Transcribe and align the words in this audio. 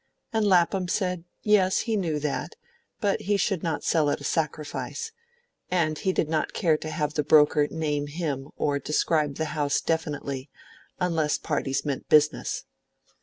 and 0.33 0.47
Lapham 0.47 0.87
said 0.87 1.25
yes, 1.43 1.81
he 1.81 1.95
knew 1.95 2.17
that, 2.19 2.55
but 3.01 3.21
he 3.21 3.37
should 3.37 3.61
not 3.61 3.83
sell 3.83 4.09
at 4.09 4.19
a 4.19 4.23
sacrifice, 4.23 5.11
and 5.69 5.99
he 5.99 6.11
did 6.11 6.27
not 6.27 6.53
care 6.53 6.75
to 6.75 6.89
have 6.89 7.13
the 7.13 7.21
broker 7.23 7.67
name 7.69 8.07
him 8.07 8.49
or 8.55 8.79
describe 8.79 9.35
the 9.35 9.45
house 9.53 9.79
definitely 9.79 10.49
unless 10.99 11.37
parties 11.37 11.85
meant 11.85 12.09
business. 12.09 12.63